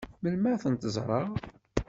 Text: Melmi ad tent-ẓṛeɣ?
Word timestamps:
Melmi 0.21 0.47
ad 0.51 0.59
tent-ẓṛeɣ? 0.61 1.27